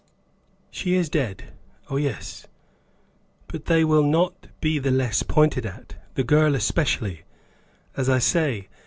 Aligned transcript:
"She 0.71 0.95
is 0.95 1.09
dead 1.11 1.53
oh, 1.87 1.97
yes. 1.97 2.47
But 3.47 3.65
they 3.65 3.85
will 3.85 4.01
not 4.01 4.47
be 4.59 4.79
the 4.79 4.89
less 4.89 5.21
pointed 5.21 5.63
at, 5.63 5.93
the 6.15 6.23
girl 6.23 6.55
especially, 6.55 7.21
as 7.95 8.09
I 8.09 8.17
say. 8.17 8.67